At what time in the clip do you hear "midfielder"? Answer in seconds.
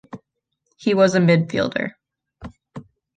1.19-1.91